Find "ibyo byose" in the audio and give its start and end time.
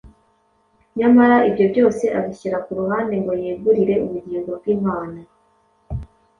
1.49-2.03